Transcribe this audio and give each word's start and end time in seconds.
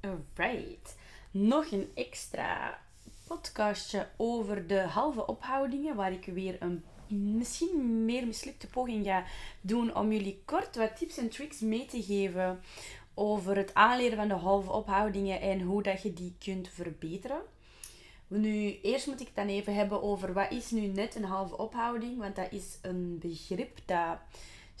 Alright. 0.00 0.96
Nog 1.30 1.70
een 1.70 1.90
extra 1.94 2.78
podcastje 3.26 4.08
over 4.16 4.66
de 4.66 4.80
halve 4.80 5.26
ophoudingen, 5.26 5.96
waar 5.96 6.12
ik 6.12 6.24
weer 6.24 6.56
een 6.58 6.84
misschien 7.08 8.04
meer 8.04 8.26
mislukte 8.26 8.66
poging 8.66 9.04
ga 9.06 9.24
doen 9.60 9.96
om 9.96 10.12
jullie 10.12 10.42
kort 10.44 10.76
wat 10.76 10.96
tips 10.96 11.16
en 11.16 11.28
tricks 11.28 11.60
mee 11.60 11.86
te 11.86 12.02
geven 12.02 12.60
over 13.14 13.56
het 13.56 13.74
aanleren 13.74 14.16
van 14.16 14.28
de 14.28 14.34
halve 14.34 14.72
ophoudingen 14.72 15.40
en 15.40 15.60
hoe 15.60 15.82
dat 15.82 16.02
je 16.02 16.12
die 16.12 16.34
kunt 16.38 16.68
verbeteren. 16.68 17.40
Nu, 18.26 18.78
eerst 18.82 19.06
moet 19.06 19.20
ik 19.20 19.26
het 19.26 19.36
dan 19.36 19.48
even 19.48 19.74
hebben 19.74 20.02
over 20.02 20.32
wat 20.32 20.50
is 20.50 20.70
nu 20.70 20.80
net 20.80 21.14
een 21.14 21.24
halve 21.24 21.58
ophouding, 21.58 22.18
want 22.18 22.36
dat 22.36 22.52
is 22.52 22.78
een 22.82 23.18
begrip 23.18 23.78
dat 23.84 24.18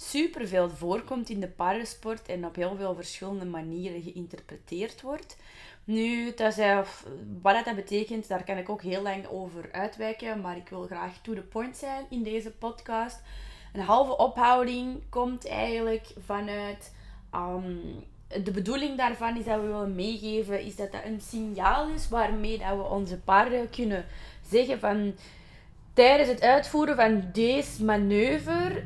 superveel 0.00 0.70
voorkomt 0.70 1.28
in 1.28 1.40
de 1.40 1.48
paardensport 1.48 2.28
en 2.28 2.44
op 2.44 2.54
heel 2.54 2.76
veel 2.76 2.94
verschillende 2.94 3.44
manieren 3.44 4.02
geïnterpreteerd 4.02 5.00
wordt. 5.00 5.36
Nu, 5.84 6.34
dat 6.34 6.58
is, 6.58 6.64
wat 7.42 7.64
dat 7.64 7.74
betekent, 7.74 8.28
daar 8.28 8.44
kan 8.44 8.56
ik 8.56 8.68
ook 8.68 8.82
heel 8.82 9.02
lang 9.02 9.26
over 9.26 9.72
uitwijken, 9.72 10.40
maar 10.40 10.56
ik 10.56 10.68
wil 10.68 10.82
graag 10.82 11.18
to 11.22 11.34
the 11.34 11.40
point 11.40 11.76
zijn 11.76 12.04
in 12.10 12.22
deze 12.22 12.50
podcast. 12.50 13.22
Een 13.72 13.80
halve 13.80 14.16
ophouding 14.16 15.02
komt 15.08 15.46
eigenlijk 15.46 16.06
vanuit. 16.24 16.94
Um, 17.34 17.80
de 18.44 18.50
bedoeling 18.50 18.96
daarvan 18.96 19.36
is 19.36 19.44
dat 19.44 19.60
we 19.60 19.66
willen 19.66 19.94
meegeven, 19.94 20.64
is 20.64 20.76
dat 20.76 20.92
dat 20.92 21.04
een 21.04 21.20
signaal 21.20 21.88
is 21.88 22.08
waarmee 22.08 22.58
dat 22.58 22.76
we 22.76 22.82
onze 22.82 23.18
paarden 23.18 23.70
kunnen 23.70 24.04
zeggen 24.48 24.80
van 24.80 25.14
tijdens 25.92 26.28
het 26.28 26.42
uitvoeren 26.42 26.96
van 26.96 27.24
deze 27.32 27.84
manoeuvre 27.84 28.84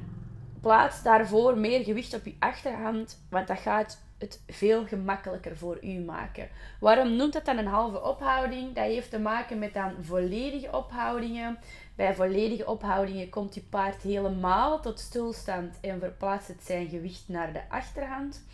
plaats 0.65 1.03
daarvoor 1.03 1.59
meer 1.59 1.85
gewicht 1.85 2.15
op 2.15 2.25
je 2.25 2.35
achterhand, 2.39 3.25
want 3.31 3.47
dat 3.47 3.59
gaat 3.59 4.03
het 4.19 4.43
veel 4.49 4.87
gemakkelijker 4.87 5.57
voor 5.57 5.79
u 5.83 5.99
maken. 5.99 6.49
Waarom 6.81 7.17
noemt 7.17 7.33
dat 7.33 7.45
dan 7.45 7.59
een 7.59 7.67
halve 7.67 8.03
ophouding? 8.03 8.75
Dat 8.75 8.85
heeft 8.85 9.11
te 9.11 9.19
maken 9.19 9.59
met 9.59 9.75
dan 9.75 9.93
volledige 10.01 10.77
ophoudingen. 10.77 11.59
Bij 11.95 12.15
volledige 12.15 12.67
ophoudingen 12.67 13.29
komt 13.29 13.55
je 13.55 13.61
paard 13.61 14.03
helemaal 14.03 14.81
tot 14.81 15.01
stilstand 15.01 15.79
en 15.81 16.01
verplaatst 16.01 16.49
het 16.49 16.63
zijn 16.63 16.89
gewicht 16.89 17.25
naar 17.29 17.53
de 17.53 17.61
achterhand. 17.69 18.45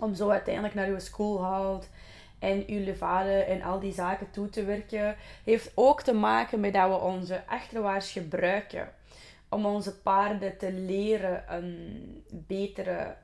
Om 0.00 0.14
zo 0.14 0.28
uiteindelijk 0.28 0.74
naar 0.74 0.88
uw 0.88 0.98
schoolhoud 0.98 1.88
en 2.38 2.64
uw 2.66 2.84
levade 2.84 3.42
en 3.42 3.62
al 3.62 3.80
die 3.80 3.92
zaken 3.92 4.30
toe 4.30 4.50
te 4.50 4.64
werken. 4.64 5.16
Heeft 5.44 5.72
ook 5.74 6.02
te 6.02 6.12
maken 6.12 6.60
met 6.60 6.72
dat 6.72 6.88
we 6.88 6.96
onze 6.96 7.42
achterwaarts 7.46 8.12
gebruiken 8.12 8.88
om 9.52 9.66
onze 9.66 10.00
paarden 10.00 10.58
te 10.58 10.72
leren 10.72 11.54
een 11.54 12.24
betere 12.30 13.14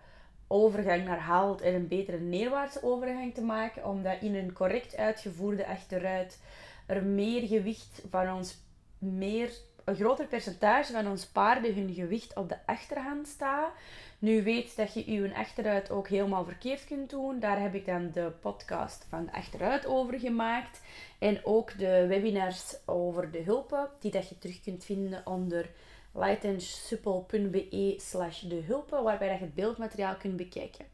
overgang 0.49 1.05
naar 1.05 1.21
halt 1.21 1.61
en 1.61 1.75
een 1.75 1.89
betere 1.89 2.19
neerwaartse 2.19 2.83
overgang 2.83 3.35
te 3.35 3.43
maken, 3.43 3.85
omdat 3.87 4.21
in 4.21 4.35
een 4.35 4.53
correct 4.53 4.97
uitgevoerde 4.97 5.67
achteruit 5.67 6.39
er 6.87 7.03
meer 7.03 7.47
gewicht 7.47 8.03
van 8.11 8.33
ons, 8.33 8.57
meer, 8.99 9.51
een 9.85 9.95
groter 9.95 10.27
percentage 10.27 10.93
van 10.93 11.09
ons 11.09 11.27
paarden 11.27 11.75
hun 11.75 11.95
gewicht 11.95 12.37
op 12.37 12.49
de 12.49 12.57
achterhand 12.67 13.27
staat. 13.27 13.71
Nu 14.19 14.43
weet 14.43 14.77
dat 14.77 14.95
je 14.95 15.13
je 15.13 15.35
achteruit 15.35 15.91
ook 15.91 16.09
helemaal 16.09 16.45
verkeerd 16.45 16.85
kunt 16.85 17.11
doen. 17.11 17.41
Daar 17.41 17.61
heb 17.61 17.75
ik 17.75 17.87
dan 17.87 18.11
de 18.13 18.33
podcast 18.41 19.07
van 19.09 19.33
achteruit 19.33 19.87
over 19.87 20.19
gemaakt. 20.19 20.81
En 21.19 21.41
ook 21.45 21.79
de 21.79 22.07
webinars 22.07 22.77
over 22.85 23.31
de 23.31 23.43
hulpen, 23.43 23.89
die 24.01 24.11
dat 24.11 24.29
je 24.29 24.39
terug 24.39 24.61
kunt 24.61 24.85
vinden 24.85 25.27
onder 25.27 25.71
lightandsuppel.be 26.13 27.95
slash 27.97 28.41
de 28.41 28.63
hulpen, 28.67 29.03
waarbij 29.03 29.29
je 29.29 29.39
het 29.39 29.55
beeldmateriaal 29.55 30.17
kunt 30.17 30.37
bekijken. 30.37 30.85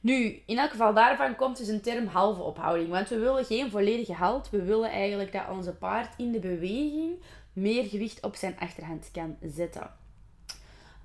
Nu, 0.00 0.42
in 0.46 0.58
elk 0.58 0.70
geval 0.70 0.94
daarvan 0.94 1.36
komt 1.36 1.56
dus 1.56 1.68
een 1.68 1.80
term 1.80 2.06
halve 2.06 2.42
ophouding. 2.42 2.88
Want 2.88 3.08
we 3.08 3.18
willen 3.18 3.44
geen 3.44 3.70
volledige 3.70 4.12
halt. 4.12 4.50
We 4.50 4.62
willen 4.62 4.90
eigenlijk 4.90 5.32
dat 5.32 5.48
onze 5.50 5.74
paard 5.74 6.14
in 6.16 6.32
de 6.32 6.38
beweging 6.38 7.12
meer 7.52 7.84
gewicht 7.84 8.22
op 8.22 8.34
zijn 8.34 8.56
achterhand 8.58 9.10
kan 9.12 9.36
zetten. 9.42 9.90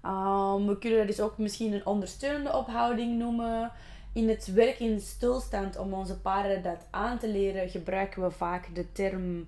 Um, 0.06 0.68
we 0.68 0.78
kunnen 0.80 1.00
dat 1.00 1.07
dus 1.07 1.19
ook 1.19 1.38
misschien 1.38 1.74
een 1.74 1.86
ondersteunende 1.86 2.53
ophouding 2.53 3.18
noemen. 3.18 3.72
In 4.13 4.30
het 4.30 4.53
werk 4.53 4.80
in 4.80 5.00
stilstand 5.00 5.78
om 5.78 5.94
onze 5.94 6.19
paarden 6.19 6.63
dat 6.63 6.88
aan 6.91 7.18
te 7.18 7.28
leren 7.28 7.69
gebruiken 7.69 8.22
we 8.22 8.31
vaak 8.31 8.75
de 8.75 8.91
term 8.91 9.47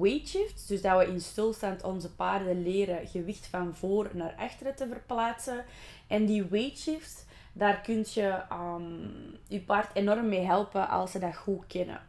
weight 0.00 0.28
shifts. 0.28 0.66
Dus 0.66 0.82
dat 0.82 0.98
we 0.98 1.06
in 1.06 1.20
stilstand 1.20 1.82
onze 1.82 2.14
paarden 2.14 2.62
leren 2.62 3.06
gewicht 3.06 3.46
van 3.46 3.74
voor 3.74 4.10
naar 4.12 4.34
achteren 4.38 4.74
te 4.74 4.86
verplaatsen. 4.86 5.64
En 6.06 6.26
die 6.26 6.44
weight 6.44 6.78
shifts, 6.78 7.24
daar 7.52 7.80
kun 7.80 8.06
je 8.12 8.42
um, 8.52 9.38
je 9.48 9.60
paard 9.60 9.90
enorm 9.94 10.28
mee 10.28 10.44
helpen 10.44 10.88
als 10.88 11.10
ze 11.10 11.18
dat 11.18 11.36
goed 11.36 11.66
kennen. 11.66 12.00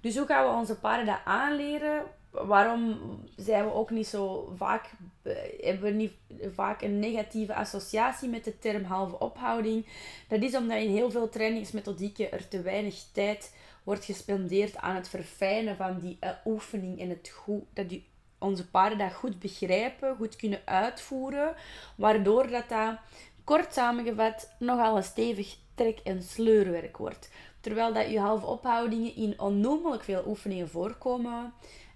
Dus 0.00 0.16
hoe 0.16 0.26
gaan 0.26 0.44
we 0.44 0.58
onze 0.58 0.78
paarden 0.78 1.06
dat 1.06 1.20
aanleren? 1.24 2.02
Waarom 2.30 2.98
zijn 3.36 3.64
we 3.64 3.72
ook 3.72 3.90
niet 3.90 4.06
zo 4.06 4.52
vaak, 4.56 4.90
eh, 5.22 5.34
hebben 5.60 5.82
we 5.82 5.90
niet 5.90 6.12
vaak 6.54 6.82
een 6.82 6.98
negatieve 6.98 7.54
associatie 7.54 8.28
met 8.28 8.44
de 8.44 8.58
term 8.58 8.84
halve 8.84 9.18
ophouding? 9.18 9.86
Dat 10.28 10.42
is 10.42 10.56
omdat 10.56 10.78
in 10.78 10.90
heel 10.90 11.10
veel 11.10 11.28
trainingsmethodieken 11.28 12.32
er 12.32 12.48
te 12.48 12.60
weinig 12.60 13.04
tijd 13.12 13.52
wordt 13.86 14.04
gespendeerd 14.04 14.76
aan 14.76 14.94
het 14.94 15.08
verfijnen 15.08 15.76
van 15.76 15.98
die 15.98 16.16
uh, 16.20 16.30
oefening 16.44 17.00
en 17.00 17.08
het 17.08 17.28
goed, 17.28 17.62
dat 17.72 17.88
die, 17.88 18.08
onze 18.38 18.68
paarden 18.68 18.98
dat 18.98 19.12
goed 19.12 19.38
begrijpen, 19.38 20.16
goed 20.16 20.36
kunnen 20.36 20.60
uitvoeren, 20.64 21.54
waardoor 21.96 22.50
dat, 22.50 22.68
dat 22.68 22.98
kort 23.44 23.72
samengevat 23.72 24.54
nogal 24.58 24.96
een 24.96 25.02
stevig 25.02 25.56
trek- 25.74 26.00
en 26.04 26.22
sleurwerk 26.22 26.96
wordt. 26.96 27.30
Terwijl 27.60 27.92
dat 27.92 28.10
je 28.10 28.20
halve 28.20 28.46
ophoudingen 28.46 29.14
in 29.16 29.40
onnoemelijk 29.40 30.02
veel 30.02 30.22
oefeningen 30.26 30.68
voorkomen, 30.68 31.52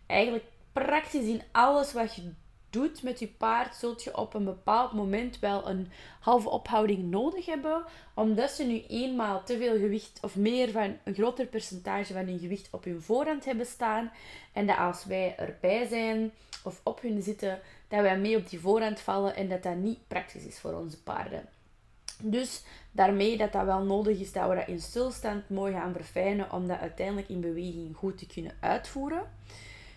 eigenlijk 0.06 0.44
praktisch 0.72 1.26
in 1.26 1.42
alles 1.52 1.92
wat 1.92 2.14
je 2.14 2.32
doet 2.70 3.02
met 3.02 3.18
je 3.18 3.28
paard, 3.28 3.74
zult 3.74 4.02
je 4.02 4.16
op 4.16 4.34
een 4.34 4.44
bepaald 4.44 4.92
moment 4.92 5.38
wel 5.38 5.68
een 5.68 5.88
halve 6.20 6.48
ophouding 6.48 7.10
nodig 7.10 7.46
hebben, 7.46 7.84
omdat 8.14 8.50
ze 8.50 8.64
nu 8.64 8.82
eenmaal 8.88 9.42
te 9.44 9.56
veel 9.58 9.78
gewicht 9.78 10.18
of 10.22 10.36
meer 10.36 10.70
van 10.70 10.96
een 11.04 11.14
groter 11.14 11.46
percentage 11.46 12.12
van 12.12 12.26
hun 12.26 12.38
gewicht 12.38 12.68
op 12.70 12.84
hun 12.84 13.02
voorhand 13.02 13.44
hebben 13.44 13.66
staan. 13.66 14.12
En 14.52 14.66
dat 14.66 14.76
als 14.76 15.04
wij 15.04 15.36
erbij 15.36 15.86
zijn 15.86 16.32
of 16.64 16.80
op 16.82 17.00
hun 17.00 17.22
zitten, 17.22 17.60
dat 17.88 18.00
wij 18.00 18.18
mee 18.18 18.36
op 18.36 18.48
die 18.48 18.60
voorhand 18.60 19.00
vallen 19.00 19.36
en 19.36 19.48
dat 19.48 19.62
dat 19.62 19.76
niet 19.76 20.08
praktisch 20.08 20.44
is 20.44 20.58
voor 20.58 20.72
onze 20.72 21.02
paarden. 21.02 21.48
Dus 22.22 22.62
daarmee 22.92 23.36
dat 23.36 23.52
dat 23.52 23.64
wel 23.64 23.82
nodig 23.82 24.18
is 24.18 24.32
dat 24.32 24.48
we 24.48 24.54
dat 24.54 24.68
in 24.68 24.80
stilstand 24.80 25.48
mooi 25.48 25.72
gaan 25.72 25.92
verfijnen 25.92 26.52
om 26.52 26.66
dat 26.66 26.78
uiteindelijk 26.78 27.28
in 27.28 27.40
beweging 27.40 27.96
goed 27.96 28.18
te 28.18 28.26
kunnen 28.26 28.56
uitvoeren. 28.60 29.30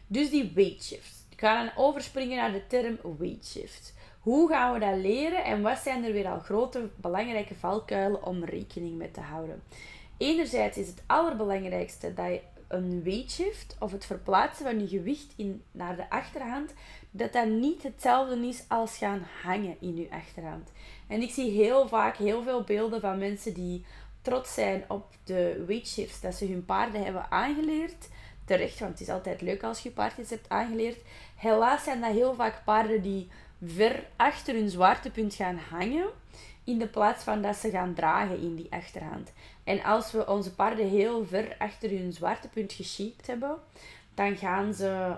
Dus 0.08 0.30
die 0.30 0.52
weight 0.56 0.84
shifts. 0.84 1.23
Ik 1.44 1.50
ga 1.50 1.64
dan 1.64 1.86
overspringen 1.86 2.38
naar 2.38 2.52
de 2.52 2.68
term 2.68 2.98
weight 3.18 3.46
shift. 3.46 3.94
Hoe 4.20 4.50
gaan 4.50 4.74
we 4.74 4.80
dat 4.80 4.96
leren 4.96 5.44
en 5.44 5.62
wat 5.62 5.78
zijn 5.78 6.04
er 6.04 6.12
weer 6.12 6.28
al 6.28 6.40
grote 6.40 6.90
belangrijke 6.96 7.56
valkuilen 7.56 8.26
om 8.26 8.44
rekening 8.44 8.98
mee 8.98 9.12
te 9.12 9.22
houden? 9.22 9.64
Enerzijds 10.18 10.78
is 10.78 10.88
het 10.88 11.04
allerbelangrijkste 11.06 12.14
dat 12.14 12.26
je 12.26 12.42
een 12.68 13.04
weight 13.04 13.32
shift 13.32 13.76
of 13.80 13.92
het 13.92 14.06
verplaatsen 14.06 14.66
van 14.66 14.80
je 14.80 14.88
gewicht 14.88 15.34
in, 15.36 15.64
naar 15.72 15.96
de 15.96 16.10
achterhand, 16.10 16.74
dat 17.12 17.34
dat 17.34 17.48
niet 17.48 17.84
hetzelfde 17.84 18.48
is 18.48 18.64
als 18.68 18.98
gaan 18.98 19.28
hangen 19.42 19.78
in 19.80 19.96
je 19.96 20.08
achterhand. 20.12 20.72
En 21.08 21.22
ik 21.22 21.32
zie 21.32 21.52
heel 21.52 21.88
vaak 21.88 22.18
heel 22.18 22.44
veel 22.44 22.64
beelden 22.64 23.02
van 23.02 23.18
mensen 23.18 23.54
die 23.54 23.86
trots 24.22 24.54
zijn 24.54 24.84
op 24.88 25.06
de 25.24 25.64
weight 25.68 25.88
shifts 25.88 26.22
dat 26.22 26.34
ze 26.36 26.46
hun 26.46 26.66
paarden 26.66 27.04
hebben 27.04 27.32
aangeleerd 27.32 28.08
terecht, 28.46 28.80
want 28.80 28.92
het 28.92 29.02
is 29.02 29.10
altijd 29.10 29.42
leuk 29.42 29.64
als 29.64 29.80
je 29.80 29.92
paardjes 29.92 30.30
hebt 30.30 30.50
aangeleerd. 30.50 30.98
Helaas 31.44 31.84
zijn 31.84 32.02
dat 32.02 32.12
heel 32.12 32.34
vaak 32.34 32.64
paarden 32.64 33.02
die 33.02 33.28
ver 33.66 34.08
achter 34.16 34.54
hun 34.54 34.70
zwaartepunt 34.70 35.34
gaan 35.34 35.58
hangen, 35.70 36.10
in 36.64 36.80
de 36.80 36.88
plaats 36.88 37.24
van 37.24 37.42
dat 37.42 37.56
ze 37.56 37.70
gaan 37.70 37.94
dragen 37.94 38.40
in 38.40 38.56
die 38.56 38.68
achterhand. 38.70 39.34
En 39.64 39.84
als 39.84 40.12
we 40.12 40.28
onze 40.28 40.54
paarden 40.54 40.90
heel 40.90 41.26
ver 41.26 41.56
achter 41.58 41.90
hun 41.90 42.14
zwaartepunt 42.14 42.74
geshaped 42.74 43.28
hebben, 43.28 43.58
dan 44.14 44.38
gaan 44.38 44.74
ze 44.74 45.16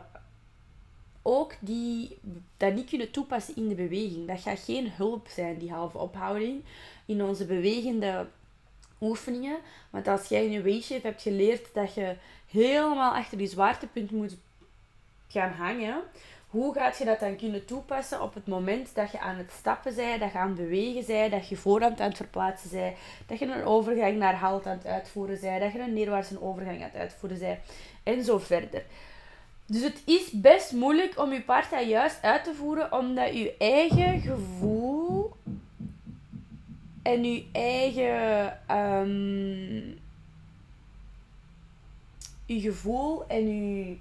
ook 1.22 1.54
die, 1.60 2.18
dat 2.58 2.74
niet 2.74 2.90
kunnen 2.90 3.12
toepassen 3.12 3.56
in 3.56 3.68
de 3.68 3.76
beweging. 3.76 4.28
Dat 4.28 4.42
gaat 4.42 4.60
geen 4.60 4.92
hulp 4.92 5.28
zijn, 5.28 5.58
die 5.58 5.72
halve 5.72 5.98
ophouding, 5.98 6.64
in 7.06 7.24
onze 7.24 7.46
bewegende 7.46 8.28
oefeningen. 9.02 9.58
Want 9.90 10.08
als 10.08 10.28
jij 10.28 10.46
in 10.46 10.54
een 10.54 10.62
weesje 10.62 11.00
hebt 11.04 11.22
geleerd 11.22 11.74
dat 11.74 11.94
je 11.94 12.16
helemaal 12.52 13.14
achter 13.14 13.38
die 13.38 13.48
zwaartepunt 13.48 14.12
moet 14.12 14.38
gaan 15.40 15.52
hangen, 15.52 16.02
hoe 16.50 16.74
gaat 16.74 16.98
je 16.98 17.06
dat 17.06 17.20
dan 17.20 17.36
kunnen 17.36 17.66
toepassen 17.66 18.22
op 18.22 18.34
het 18.34 18.48
moment 18.48 18.96
dat 18.96 19.12
je 19.12 19.20
aan 19.20 19.36
het 19.36 19.52
stappen 19.52 19.96
bent, 19.96 20.20
dat 20.20 20.32
je 20.32 20.38
aan 20.38 20.48
het 20.48 20.58
bewegen 20.58 21.06
bent, 21.06 21.32
dat 21.32 21.48
je 21.48 21.56
voorhand 21.56 22.00
aan 22.00 22.08
het 22.08 22.18
verplaatsen 22.18 22.70
bent, 22.70 22.96
dat 23.26 23.40
je 23.40 23.46
een 23.46 23.64
overgang 23.64 24.18
naar 24.18 24.36
halt 24.36 24.66
aan 24.66 24.78
het 24.78 24.86
uitvoeren 24.86 25.40
bent, 25.42 25.62
dat 25.62 25.72
je 25.72 25.80
een 25.80 25.94
neerwaartse 25.94 26.42
overgang 26.42 26.78
aan 26.78 26.90
het 26.92 27.02
uitvoeren 27.02 27.40
bent 27.40 27.60
en 28.04 28.24
zo 28.24 28.38
verder. 28.38 28.84
Dus 29.66 29.82
het 29.82 30.02
is 30.06 30.32
best 30.32 30.72
moeilijk 30.72 31.20
om 31.20 31.32
je 31.32 31.44
dat 31.46 31.88
juist 31.88 32.22
uit 32.22 32.44
te 32.44 32.54
voeren, 32.54 32.92
omdat 32.92 33.34
je 33.34 33.56
eigen 33.58 34.20
gevoel 34.20 35.32
en 37.02 37.24
je 37.24 37.46
eigen 37.52 38.60
um, 38.78 40.00
je 42.46 42.60
gevoel 42.60 43.28
en 43.28 43.48
je, 43.48 43.98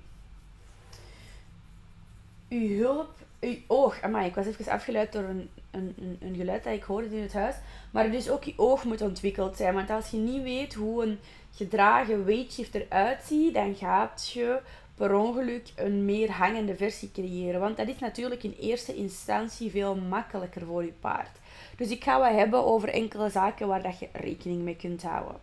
je 2.60 2.82
hulp, 2.82 3.10
je 3.40 3.62
oog. 3.66 4.02
Amai, 4.02 4.26
ik 4.26 4.34
was 4.34 4.46
even 4.46 4.72
afgeleid 4.72 5.12
door 5.12 5.22
een, 5.22 5.48
een, 5.70 5.94
een, 5.98 6.18
een 6.20 6.34
geluid 6.34 6.64
dat 6.64 6.72
ik 6.72 6.82
hoorde 6.82 7.16
in 7.16 7.22
het 7.22 7.32
huis. 7.32 7.54
Maar 7.90 8.10
dus 8.10 8.30
ook 8.30 8.44
je 8.44 8.54
oog 8.56 8.84
moet 8.84 9.00
ontwikkeld 9.00 9.56
zijn. 9.56 9.74
Want 9.74 9.90
als 9.90 10.10
je 10.10 10.16
niet 10.16 10.42
weet 10.42 10.74
hoe 10.74 11.02
een 11.02 11.18
gedragen 11.54 12.24
weightshift 12.24 12.74
eruit 12.74 13.22
ziet, 13.22 13.54
dan 13.54 13.74
gaat 13.74 14.30
je 14.32 14.60
per 14.94 15.14
ongeluk 15.14 15.72
een 15.76 16.04
meer 16.04 16.30
hangende 16.30 16.76
versie 16.76 17.10
creëren. 17.12 17.60
Want 17.60 17.76
dat 17.76 17.88
is 17.88 17.98
natuurlijk 17.98 18.42
in 18.42 18.56
eerste 18.60 18.94
instantie 18.94 19.70
veel 19.70 19.96
makkelijker 19.96 20.66
voor 20.66 20.84
je 20.84 20.92
paard. 21.00 21.38
Dus 21.76 21.90
ik 21.90 22.04
ga 22.04 22.18
wat 22.18 22.30
hebben 22.30 22.64
over 22.64 22.88
enkele 22.88 23.30
zaken 23.30 23.68
waar 23.68 23.82
dat 23.82 23.98
je 23.98 24.08
rekening 24.12 24.62
mee 24.62 24.76
kunt 24.76 25.02
houden. 25.02 25.36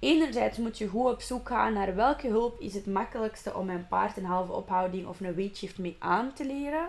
Enerzijds 0.00 0.58
moet 0.58 0.78
je 0.78 0.88
goed 0.88 1.12
op 1.12 1.20
zoek 1.20 1.48
gaan 1.48 1.72
naar 1.72 1.94
welke 1.94 2.28
hulp 2.28 2.60
is 2.60 2.74
het 2.74 2.86
makkelijkste 2.86 3.54
om 3.54 3.66
mijn 3.66 3.86
paard 3.88 4.16
een 4.16 4.24
halve 4.24 4.52
ophouding 4.52 5.06
of 5.06 5.20
een 5.20 5.34
weightshift 5.34 5.78
mee 5.78 5.96
aan 5.98 6.32
te 6.32 6.46
leren. 6.46 6.88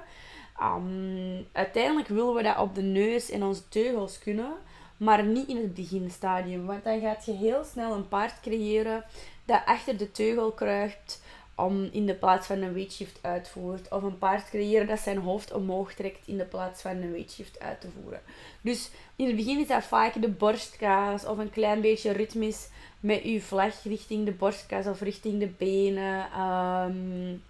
Um, 0.61 1.47
uiteindelijk 1.51 2.07
willen 2.07 2.33
we 2.33 2.43
dat 2.43 2.57
op 2.57 2.75
de 2.75 2.81
neus 2.81 3.29
en 3.29 3.43
onze 3.43 3.67
teugels 3.67 4.19
kunnen, 4.19 4.53
maar 4.97 5.23
niet 5.23 5.47
in 5.47 5.57
het 5.57 5.73
beginstadium. 5.73 6.65
Want 6.65 6.83
dan 6.83 6.99
gaat 6.99 7.25
je 7.25 7.31
heel 7.31 7.63
snel 7.63 7.93
een 7.93 8.07
paard 8.07 8.39
creëren 8.39 9.03
dat 9.45 9.61
achter 9.65 9.97
de 9.97 10.11
teugel 10.11 10.51
kruipt 10.51 11.21
om 11.55 11.89
in 11.91 12.05
de 12.05 12.13
plaats 12.13 12.47
van 12.47 12.61
een 12.61 12.73
weightshift 12.73 13.19
uitvoert. 13.21 13.91
Of 13.91 14.03
een 14.03 14.17
paard 14.17 14.49
creëren 14.49 14.87
dat 14.87 14.99
zijn 14.99 15.17
hoofd 15.17 15.53
omhoog 15.53 15.93
trekt 15.93 16.27
in 16.27 16.37
de 16.37 16.45
plaats 16.45 16.81
van 16.81 16.91
een 16.91 17.11
weightshift 17.11 17.59
uit 17.59 17.81
te 17.81 17.87
voeren. 18.01 18.21
Dus 18.61 18.89
in 19.15 19.27
het 19.27 19.35
begin 19.35 19.59
is 19.59 19.67
dat 19.67 19.83
vaak 19.83 20.21
de 20.21 20.29
borstkaas 20.29 21.25
of 21.25 21.37
een 21.37 21.49
klein 21.49 21.81
beetje 21.81 22.11
ritmisch 22.11 22.67
met 22.99 23.21
uw 23.21 23.39
vlag 23.39 23.83
richting 23.83 24.25
de 24.25 24.31
borstkas 24.31 24.87
of 24.87 25.01
richting 25.01 25.39
de 25.39 25.47
benen. 25.47 26.39
Um, 26.41 27.43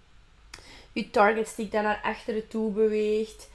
target 1.10 1.48
stick 1.48 1.72
dat 1.72 1.82
naar 1.82 2.00
achteren 2.02 2.48
toe 2.48 2.70
beweegt. 2.72 3.50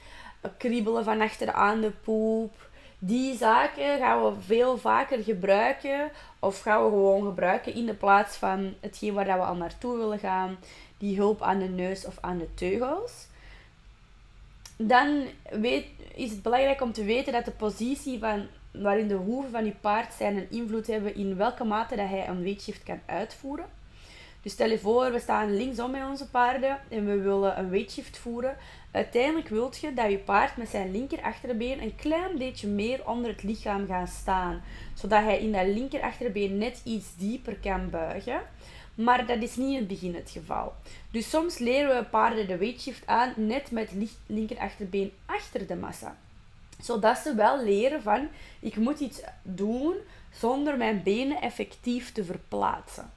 Kriebelen 0.56 1.04
van 1.04 1.20
achter 1.20 1.52
aan 1.52 1.80
de 1.80 1.90
poep. 1.90 2.67
Die 2.98 3.36
zaken 3.36 3.98
gaan 3.98 4.24
we 4.24 4.40
veel 4.40 4.78
vaker 4.78 5.22
gebruiken. 5.22 6.10
Of 6.38 6.60
gaan 6.60 6.84
we 6.84 6.90
gewoon 6.90 7.24
gebruiken 7.24 7.74
in 7.74 7.86
de 7.86 7.94
plaats 7.94 8.36
van 8.36 8.74
hetgeen 8.80 9.14
waar 9.14 9.24
we 9.24 9.44
al 9.44 9.54
naartoe 9.54 9.96
willen 9.96 10.18
gaan. 10.18 10.56
Die 10.98 11.16
hulp 11.16 11.42
aan 11.42 11.58
de 11.58 11.68
neus 11.68 12.06
of 12.06 12.18
aan 12.20 12.38
de 12.38 12.54
teugels. 12.54 13.26
Dan 14.76 15.24
weet, 15.50 15.86
is 16.14 16.30
het 16.30 16.42
belangrijk 16.42 16.80
om 16.80 16.92
te 16.92 17.04
weten 17.04 17.32
dat 17.32 17.44
de 17.44 17.50
positie 17.50 18.18
van 18.18 18.46
waarin 18.70 19.08
de 19.08 19.14
hoeven 19.14 19.50
van 19.50 19.64
je 19.64 19.74
paard 19.80 20.14
zijn 20.14 20.36
een 20.36 20.50
invloed 20.50 20.86
hebben 20.86 21.14
in 21.14 21.36
welke 21.36 21.64
mate 21.64 21.96
dat 21.96 22.08
hij 22.08 22.28
een 22.28 22.42
weightshift 22.42 22.82
kan 22.82 23.00
uitvoeren. 23.06 23.66
Dus 24.42 24.52
stel 24.52 24.70
je 24.70 24.78
voor, 24.78 25.12
we 25.12 25.18
staan 25.18 25.56
linksom 25.56 25.90
met 25.90 26.06
onze 26.08 26.30
paarden 26.30 26.78
en 26.88 27.06
we 27.06 27.20
willen 27.20 27.58
een 27.58 27.70
weightshift 27.70 28.18
voeren. 28.18 28.56
Uiteindelijk 28.90 29.48
wilt 29.48 29.78
je 29.78 29.94
dat 29.94 30.10
je 30.10 30.18
paard 30.18 30.56
met 30.56 30.68
zijn 30.68 30.90
linker 30.90 31.22
achterbeen 31.22 31.82
een 31.82 31.96
klein 31.96 32.38
beetje 32.38 32.68
meer 32.68 33.08
onder 33.08 33.30
het 33.30 33.42
lichaam 33.42 33.86
gaat 33.86 34.08
staan. 34.08 34.62
Zodat 34.94 35.22
hij 35.22 35.38
in 35.38 35.52
dat 35.52 35.66
linker 35.66 36.00
achterbeen 36.00 36.58
net 36.58 36.80
iets 36.84 37.16
dieper 37.16 37.56
kan 37.56 37.90
buigen. 37.90 38.40
Maar 38.94 39.26
dat 39.26 39.42
is 39.42 39.56
niet 39.56 39.70
in 39.70 39.76
het 39.76 39.88
begin 39.88 40.14
het 40.14 40.30
geval. 40.30 40.72
Dus 41.10 41.30
soms 41.30 41.58
leren 41.58 41.96
we 41.96 42.04
paarden 42.04 42.46
de 42.46 42.56
weightshift 42.56 43.06
aan 43.06 43.32
net 43.36 43.70
met 43.70 43.90
linker 44.26 44.58
achterbeen 44.58 45.12
achter 45.26 45.66
de 45.66 45.76
massa 45.76 46.16
zodat 46.82 47.18
ze 47.18 47.34
wel 47.34 47.64
leren 47.64 48.02
van, 48.02 48.28
ik 48.60 48.76
moet 48.76 49.00
iets 49.00 49.20
doen 49.42 49.94
zonder 50.32 50.76
mijn 50.76 51.02
benen 51.02 51.40
effectief 51.40 52.12
te 52.12 52.24
verplaatsen. 52.24 53.12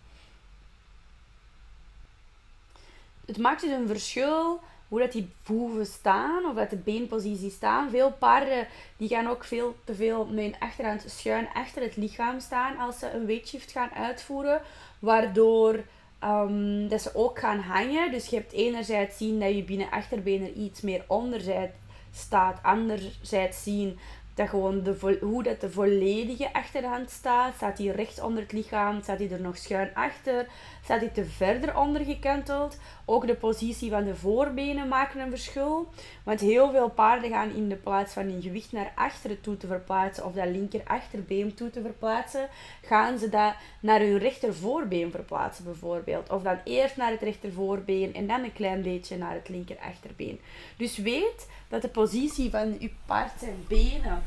Het 3.26 3.38
maakt 3.38 3.62
dus 3.62 3.72
een 3.72 3.88
verschil 3.88 4.60
hoe 4.92 5.00
dat 5.00 5.12
die 5.12 5.32
voeven 5.42 5.86
staan, 5.86 6.46
of 6.46 6.56
dat 6.56 6.70
de 6.70 6.76
beenpositie 6.76 7.50
staan. 7.50 7.90
Veel 7.90 8.12
paarden 8.12 8.68
die 8.98 9.08
gaan 9.08 9.28
ook 9.28 9.44
veel 9.44 9.76
te 9.84 9.96
veel 9.96 10.26
met 10.26 10.44
hun 10.44 10.56
achterhand 10.60 11.04
schuin 11.08 11.48
achter 11.54 11.82
het 11.82 11.96
lichaam 11.96 12.40
staan 12.40 12.78
als 12.78 13.00
ze 13.00 13.12
een 13.12 13.26
weightshift 13.26 13.72
gaan 13.72 13.90
uitvoeren, 13.90 14.62
waardoor 15.00 15.84
um, 16.24 16.88
dat 16.88 17.02
ze 17.02 17.16
ook 17.16 17.40
gaan 17.40 17.60
hangen. 17.60 18.12
Dus 18.12 18.26
je 18.28 18.36
hebt 18.36 18.52
enerzijds 18.52 19.18
zien 19.18 19.40
dat 19.40 19.56
je 19.56 19.64
binnen 19.64 19.90
achterbeen 19.90 20.42
er 20.42 20.54
iets 20.54 20.82
meer 20.82 21.04
onder 21.08 21.42
zit 21.42 21.72
staat. 22.14 22.60
Anderzijds 22.64 23.64
zien 23.64 24.00
dat 24.34 24.50
gewoon 24.50 24.84
de 24.84 25.18
hoe 25.22 25.44
dat 25.44 25.62
de 25.62 25.72
volledige 25.72 26.54
achterhand 26.54 27.10
staat. 27.10 27.56
Staat 27.56 27.78
hij 27.78 27.88
recht 27.88 28.22
onder 28.22 28.44
het 28.44 28.52
lichaam? 28.52 29.02
Staat 29.02 29.20
hij 29.20 29.32
er 29.32 29.42
nog 29.42 29.58
schuin 29.58 29.92
achter? 29.94 30.48
Staat 30.84 31.00
hij 31.00 31.10
te 31.10 31.26
verder 31.26 31.78
ondergekanteld? 31.78 32.78
Ook 33.06 33.28
de 33.28 33.36
positie 33.36 33.90
van 33.90 34.04
de 34.04 34.16
voorbenen 34.16 34.88
maken 34.88 35.20
een 35.20 35.30
verschil. 35.30 35.90
Want 36.24 36.40
heel 36.40 36.72
veel 36.72 36.90
paarden 36.90 37.30
gaan 37.30 37.56
in 37.56 37.70
de 37.70 37.76
plaats 37.76 38.14
van 38.14 38.24
hun 38.24 38.42
gewicht 38.42 38.72
naar 38.72 38.92
achteren 38.96 39.42
toe 39.42 39.58
te 39.58 39.68
verplaatsen 39.68 40.26
of 40.26 40.34
dat 40.34 40.48
linker 40.48 40.82
achterbeen 40.86 41.54
toe 41.54 41.70
te 41.70 41.82
verplaatsen, 41.82 42.50
gaan 42.82 43.18
ze 43.18 43.30
dat 43.30 43.54
naar 43.80 44.00
hun 44.00 44.18
rechter 44.18 44.54
voorbeen 44.54 45.12
verplaatsen 45.12 45.64
bijvoorbeeld. 45.64 46.30
Of 46.30 46.42
dan 46.42 46.60
eerst 46.64 46.98
naar 46.98 47.12
het 47.12 47.22
rechter 47.22 47.52
voorbeen 47.52 48.14
en 48.14 48.28
dan 48.28 48.44
een 48.44 48.54
klein 48.54 48.82
beetje 48.82 49.18
naar 49.18 49.34
het 49.34 49.50
linker 49.50 49.78
achterbeen. 49.78 50.40
Dus 50.78 50.98
weet 50.98 51.48
dat 51.68 51.82
de 51.82 51.90
positie 51.90 52.50
van 52.50 52.76
je 52.80 52.92
paard 53.06 53.40
zijn 53.40 53.66
benen 53.68 54.21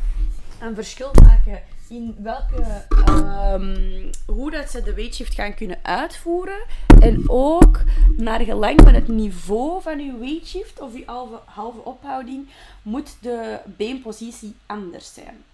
een 0.60 0.74
verschil 0.74 1.10
maken 1.22 1.62
in 1.88 2.16
welke, 2.18 2.84
um, 3.08 4.10
hoe 4.26 4.50
dat 4.50 4.70
ze 4.70 4.82
de 4.82 4.94
weightshift 4.94 5.34
gaan 5.34 5.54
kunnen 5.54 5.78
uitvoeren. 5.82 6.64
En 7.00 7.24
ook 7.26 7.80
naar 8.16 8.40
gelang 8.40 8.80
van 8.82 8.94
het 8.94 9.08
niveau 9.08 9.82
van 9.82 10.04
je 10.04 10.18
weightshift 10.18 10.80
of 10.80 10.96
je 10.96 11.02
halve, 11.06 11.40
halve 11.44 11.84
ophouding, 11.84 12.48
moet 12.82 13.16
de 13.20 13.58
beenpositie 13.64 14.56
anders 14.66 15.14
zijn. 15.14 15.44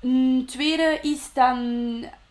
Een 0.00 0.44
tweede 0.46 0.98
is 1.02 1.32
dan, 1.32 1.58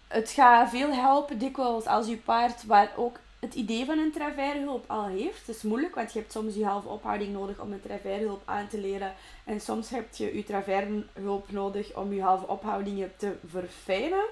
het 0.08 0.30
gaat 0.30 0.70
veel 0.70 0.94
helpen 0.94 1.38
dikwijls 1.38 1.86
als 1.86 2.08
je 2.08 2.18
paard, 2.18 2.66
waar 2.66 2.92
ook 2.96 3.20
het 3.40 3.54
idee 3.54 3.86
van 3.86 3.98
een 3.98 4.12
traverhulp 4.12 4.84
al 4.88 5.06
heeft. 5.06 5.48
Het 5.48 5.56
is 5.56 5.62
moeilijk, 5.62 5.96
want 5.96 6.14
je 6.14 6.20
hebt 6.20 6.32
soms 6.32 6.56
je 6.56 6.66
halve 6.66 6.88
ophouding 6.88 7.34
nodig 7.34 7.60
om 7.60 7.72
een 7.72 7.82
traverhulp 7.82 8.42
aan 8.46 8.68
te 8.68 8.80
leren. 8.80 9.14
En 9.44 9.62
soms 9.62 9.90
heb 9.90 10.16
je 10.16 10.36
je 10.36 10.44
traverhulp 10.44 11.52
nodig 11.52 11.96
om 11.96 12.14
je 12.14 12.22
halve 12.22 12.48
ophoudingen 12.48 13.12
te 13.18 13.36
verfijnen. 13.46 14.26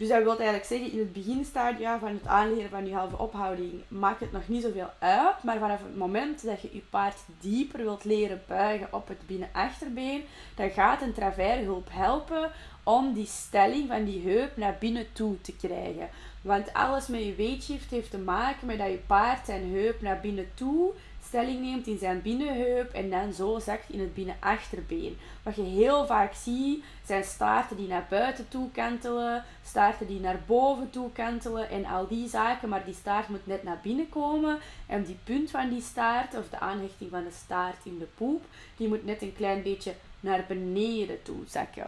Dus 0.00 0.08
dat 0.08 0.22
wil 0.22 0.36
eigenlijk 0.36 0.64
zeggen, 0.64 0.92
in 0.92 0.98
het 0.98 1.12
beginstadia 1.12 1.98
van 1.98 2.08
het 2.08 2.26
aanleren 2.26 2.70
van 2.70 2.86
je 2.86 2.94
halve 2.94 3.18
ophouding 3.18 3.72
maakt 3.88 4.20
het 4.20 4.32
nog 4.32 4.48
niet 4.48 4.62
zoveel 4.62 4.90
uit. 4.98 5.42
Maar 5.42 5.58
vanaf 5.58 5.82
het 5.82 5.96
moment 5.96 6.44
dat 6.44 6.60
je 6.60 6.68
je 6.72 6.82
paard 6.90 7.16
dieper 7.40 7.78
wilt 7.78 8.04
leren 8.04 8.42
buigen 8.46 8.88
op 8.90 9.08
het 9.08 9.26
binnenachterbeen, 9.26 10.24
dan 10.54 10.70
gaat 10.70 11.02
een 11.02 11.12
traverhulp 11.12 11.88
helpen 11.90 12.50
om 12.82 13.12
die 13.12 13.26
stelling 13.26 13.88
van 13.88 14.04
die 14.04 14.28
heup 14.28 14.56
naar 14.56 14.76
binnen 14.80 15.12
toe 15.12 15.40
te 15.40 15.56
krijgen. 15.56 16.08
Want 16.42 16.72
alles 16.72 17.06
met 17.06 17.24
je 17.24 17.34
weightshift 17.34 17.90
heeft 17.90 18.10
te 18.10 18.18
maken 18.18 18.66
met 18.66 18.78
dat 18.78 18.90
je 18.90 19.00
paard 19.06 19.46
zijn 19.46 19.72
heup 19.72 20.00
naar 20.00 20.20
binnen 20.20 20.50
toe 20.54 20.92
stelling 21.26 21.60
neemt 21.60 21.86
in 21.86 21.98
zijn 21.98 22.22
binnenheup 22.22 22.92
en 22.92 23.10
dan 23.10 23.32
zo 23.32 23.58
zakt 23.58 23.90
in 23.90 24.00
het 24.00 24.14
binnenachterbeen. 24.14 25.18
Wat 25.42 25.56
je 25.56 25.62
heel 25.62 26.06
vaak 26.06 26.34
ziet, 26.34 26.84
zijn 27.04 27.24
staarten 27.24 27.76
die 27.76 27.88
naar 27.88 28.06
buiten 28.10 28.48
toe 28.48 28.70
kantelen, 28.70 29.44
staarten 29.64 30.06
die 30.06 30.20
naar 30.20 30.40
boven 30.46 30.90
toe 30.90 31.12
kantelen 31.12 31.70
en 31.70 31.84
al 31.84 32.06
die 32.08 32.28
zaken. 32.28 32.68
Maar 32.68 32.84
die 32.84 32.94
staart 32.94 33.28
moet 33.28 33.46
net 33.46 33.62
naar 33.62 33.80
binnen 33.82 34.08
komen 34.08 34.58
en 34.86 35.04
die 35.04 35.18
punt 35.24 35.50
van 35.50 35.68
die 35.68 35.82
staart, 35.82 36.36
of 36.36 36.48
de 36.48 36.58
aanhechting 36.58 37.10
van 37.10 37.24
de 37.24 37.34
staart 37.44 37.84
in 37.84 37.98
de 37.98 38.08
poep, 38.14 38.44
die 38.76 38.88
moet 38.88 39.04
net 39.04 39.22
een 39.22 39.34
klein 39.36 39.62
beetje 39.62 39.94
naar 40.20 40.44
beneden 40.48 41.22
toe 41.22 41.42
zakken. 41.46 41.86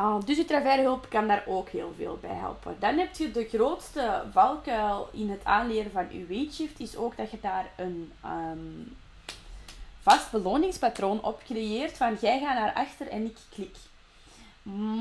Uh, 0.00 0.16
dus 0.24 0.36
je 0.36 0.44
traverhulp 0.44 1.06
kan 1.08 1.28
daar 1.28 1.44
ook 1.46 1.68
heel 1.68 1.92
veel 1.96 2.18
bij 2.20 2.34
helpen. 2.34 2.76
Dan 2.78 2.98
heb 2.98 3.14
je 3.14 3.30
de 3.30 3.48
grootste 3.48 4.22
valkuil 4.32 5.08
in 5.12 5.30
het 5.30 5.44
aanleren 5.44 5.90
van 5.90 6.06
je 6.10 6.24
weightshift, 6.24 6.80
is 6.80 6.96
ook 6.96 7.16
dat 7.16 7.30
je 7.30 7.38
daar 7.40 7.70
een 7.76 8.12
um, 8.24 8.96
vast 10.02 10.30
beloningspatroon 10.30 11.24
op 11.24 11.42
creëert 11.44 11.96
van 11.96 12.16
jij 12.20 12.40
gaat 12.40 12.54
naar 12.54 12.72
achter 12.74 13.08
en 13.08 13.24
ik 13.24 13.36
klik. 13.50 13.76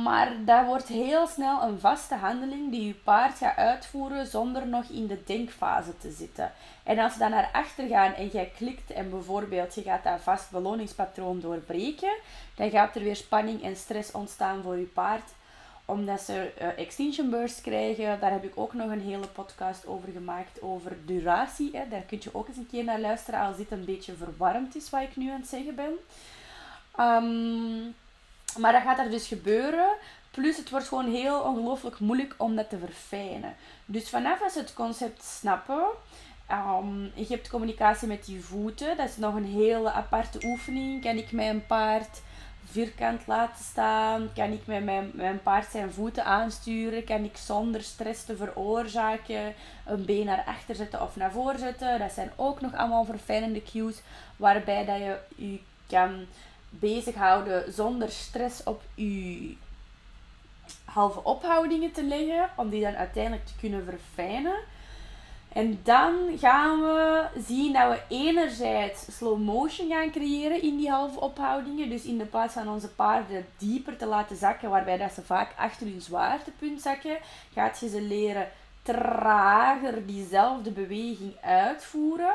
Maar 0.04 0.32
dat 0.46 0.66
wordt 0.66 0.88
heel 0.88 1.28
snel 1.28 1.62
een 1.62 1.80
vaste 1.80 2.16
handeling 2.16 2.72
die 2.72 2.88
je 2.88 2.94
paard 2.94 3.38
gaat 3.38 3.58
uitvoeren 3.58 4.28
zonder 4.28 4.68
nog 4.68 4.84
in 4.86 5.08
de 5.08 5.24
denkfase 5.24 5.98
te 5.98 6.12
zitten. 6.12 6.52
En 6.84 7.00
als 7.00 7.14
ze 7.14 7.20
dan 7.20 7.30
naar 7.30 7.50
achter 7.54 7.88
gaan 7.88 8.14
en 8.14 8.28
jij 8.28 8.52
klikt 8.56 8.92
en 8.92 9.10
bijvoorbeeld 9.10 9.76
je 9.76 9.82
gaat 9.82 10.04
dat 10.04 10.22
vast 10.22 10.52
beloningspatroon 10.52 11.40
doorbreken, 11.40 12.14
dan 12.56 12.70
gaat 12.70 12.96
er 12.96 13.04
weer 13.04 13.16
spanning 13.16 13.64
en 13.64 13.76
stress 13.76 14.12
ontstaan 14.12 14.62
voor 14.62 14.78
je 14.78 14.86
paard 14.86 15.32
omdat 15.90 16.22
ze 16.22 16.52
uh, 16.62 16.68
extinction 16.78 17.30
bursts 17.30 17.62
krijgen. 17.62 18.20
Daar 18.20 18.32
heb 18.32 18.44
ik 18.44 18.52
ook 18.56 18.74
nog 18.74 18.92
een 18.92 19.02
hele 19.02 19.28
podcast 19.28 19.88
over 19.88 20.12
gemaakt, 20.12 20.62
over 20.62 20.98
duratie. 21.06 21.70
Hè. 21.74 21.88
Daar 21.90 22.02
kun 22.02 22.20
je 22.22 22.30
ook 22.36 22.48
eens 22.48 22.58
een 22.58 22.68
keer 22.72 22.84
naar 22.84 23.00
luisteren 23.00 23.40
als 23.40 23.58
dit 23.58 23.72
een 23.72 23.86
beetje 23.86 24.14
verwarmd 24.14 24.76
is 24.76 24.90
wat 24.90 25.02
ik 25.02 25.16
nu 25.16 25.30
aan 25.30 25.40
het 25.40 25.50
zeggen 25.50 25.76
ben. 25.76 25.94
Um, 27.06 27.96
maar 28.60 28.72
dat 28.72 28.82
gaat 28.82 29.00
er 29.00 29.10
dus 29.10 29.28
gebeuren 29.28 29.90
Plus 30.32 30.58
het 30.58 30.70
wordt 30.70 30.88
gewoon 30.88 31.12
heel 31.12 31.40
ongelooflijk 31.40 32.00
moeilijk 32.00 32.36
om 32.38 32.56
dat 32.56 32.70
te 32.70 32.78
verfijnen. 32.78 33.56
Dus 33.86 34.10
vanaf 34.10 34.42
als 34.42 34.56
het 34.56 34.74
concept 34.74 35.24
snappen, 35.24 35.84
um, 36.52 37.12
je 37.16 37.26
hebt 37.28 37.50
communicatie 37.50 38.08
met 38.08 38.28
je 38.28 38.40
voeten, 38.40 38.98
dat 38.98 39.10
is 39.10 39.18
nog 39.18 39.36
een 39.36 39.46
hele 39.46 39.92
aparte 39.92 40.40
oefening. 40.44 41.02
Kan 41.02 41.16
ik 41.16 41.32
mijn 41.32 41.66
paard 41.66 42.22
vierkant 42.66 43.28
laten 43.28 43.64
staan? 43.64 44.30
Kan 44.36 44.52
ik 44.52 44.66
met 44.66 44.84
mijn, 44.84 45.12
mijn 45.14 45.42
paard 45.42 45.72
zijn 45.72 45.94
voeten 45.94 46.26
aansturen? 46.26 47.04
Kan 47.04 47.24
ik 47.24 47.38
zonder 47.38 47.82
stress 47.82 48.24
te 48.26 48.36
veroorzaken 48.36 49.54
een 49.86 50.06
been 50.06 50.26
naar 50.26 50.44
achter 50.46 50.76
zetten 50.76 51.02
of 51.02 51.16
naar 51.16 51.32
voren 51.32 51.60
zetten? 51.60 52.00
Dat 52.00 52.12
zijn 52.12 52.32
ook 52.36 52.62
nog 52.62 52.76
allemaal 52.76 53.06
verfijnende 53.06 53.64
cues 53.64 54.02
waarbij 54.36 54.86
dat 54.86 54.98
je 54.98 55.18
je 55.36 55.60
kan 55.88 56.26
bezighouden 56.70 57.74
zonder 57.74 58.10
stress 58.10 58.64
op 58.64 58.82
je 58.94 59.56
halve 60.86 61.24
ophoudingen 61.24 61.92
te 61.92 62.04
leggen, 62.04 62.50
om 62.56 62.70
die 62.70 62.82
dan 62.82 62.96
uiteindelijk 62.96 63.46
te 63.46 63.54
kunnen 63.60 63.86
verfijnen. 63.86 64.58
En 65.54 65.80
dan 65.84 66.14
gaan 66.38 66.82
we 66.82 67.26
zien 67.48 67.74
dat 67.74 67.90
we 67.90 68.16
enerzijds 68.16 69.18
slow 69.18 69.40
motion 69.40 69.90
gaan 69.90 70.12
creëren 70.12 70.62
in 70.62 70.78
die 70.78 70.90
halve 70.90 71.20
ophoudingen. 71.20 71.90
Dus 71.90 72.04
in 72.04 72.18
de 72.18 72.26
plaats 72.26 72.54
van 72.54 72.70
onze 72.70 72.90
paarden 72.90 73.46
dieper 73.58 73.98
te 73.98 74.06
laten 74.06 74.36
zakken, 74.36 74.70
waarbij 74.70 74.98
dat 74.98 75.14
ze 75.14 75.22
vaak 75.22 75.54
achter 75.58 75.88
hun 75.88 76.02
zwaartepunt 76.02 76.82
zakken, 76.82 77.18
gaat 77.54 77.80
je 77.80 77.90
ze 77.90 78.02
leren 78.02 78.48
trager 78.82 80.06
diezelfde 80.06 80.72
beweging 80.72 81.34
uitvoeren. 81.42 82.34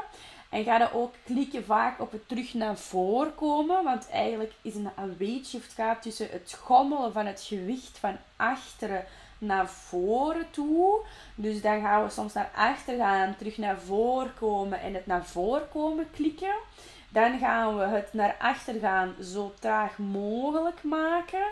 En 0.55 0.65
ga 0.65 0.77
je 0.77 0.93
ook 0.93 1.15
klikken 1.25 1.65
vaak 1.65 2.01
op 2.01 2.13
het 2.13 2.29
terug 2.29 2.55
naar 2.55 2.77
voren 2.77 3.35
komen. 3.35 3.85
Want 3.85 4.09
eigenlijk 4.11 4.53
is 4.63 4.75
een, 4.75 4.91
een 4.97 5.17
weight 5.19 5.47
shift 5.47 5.73
gaat 5.73 6.03
tussen 6.03 6.29
het 6.31 6.51
schommelen 6.51 7.13
van 7.13 7.27
het 7.27 7.43
gewicht 7.43 7.99
van 7.99 8.17
achteren 8.37 9.05
naar 9.39 9.69
voren 9.69 10.51
toe. 10.51 11.01
Dus 11.35 11.63
dan 11.63 11.81
gaan 11.81 12.05
we 12.05 12.11
soms 12.11 12.33
naar 12.33 12.51
achter 12.55 12.97
gaan, 12.97 13.37
terug 13.37 13.57
naar 13.57 13.79
voren 13.79 14.35
komen 14.39 14.81
en 14.81 14.95
het 14.95 15.07
naar 15.07 15.27
voren 15.27 15.69
komen 15.69 16.11
klikken. 16.11 16.55
Dan 17.09 17.39
gaan 17.39 17.79
we 17.79 17.85
het 17.85 18.13
naar 18.13 18.37
achter 18.39 18.75
gaan 18.81 19.15
zo 19.23 19.55
traag 19.61 19.99
mogelijk 19.99 20.83
maken. 20.83 21.47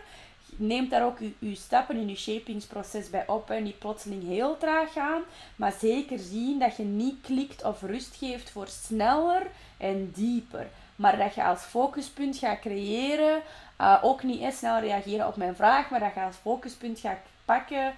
Neemt 0.56 0.90
daar 0.90 1.04
ook 1.04 1.18
uw, 1.38 1.54
stappen 1.54 1.96
in 1.96 2.08
uw 2.08 2.16
shapingsproces 2.16 3.10
bij 3.10 3.26
op 3.26 3.50
en 3.50 3.62
niet 3.62 3.78
plotseling 3.78 4.26
heel 4.26 4.56
traag 4.58 4.92
gaan. 4.92 5.22
Maar 5.56 5.72
zeker 5.80 6.18
zien 6.18 6.58
dat 6.58 6.76
je 6.76 6.84
niet 6.84 7.20
klikt 7.20 7.64
of 7.64 7.82
rust 7.82 8.16
geeft 8.16 8.50
voor 8.50 8.68
sneller 8.68 9.46
en 9.76 10.10
dieper. 10.14 10.66
Maar 10.96 11.16
dat 11.18 11.34
je 11.34 11.44
als 11.44 11.60
focuspunt 11.60 12.36
gaat 12.36 12.60
creëren, 12.60 13.42
uh, 13.80 13.98
ook 14.02 14.22
niet 14.22 14.40
eens 14.40 14.58
snel 14.58 14.80
reageren 14.80 15.26
op 15.26 15.36
mijn 15.36 15.56
vraag, 15.56 15.90
maar 15.90 16.00
dat 16.00 16.14
je 16.14 16.20
als 16.20 16.36
focuspunt 16.36 16.98
gaat 16.98 17.18
pakken, 17.44 17.94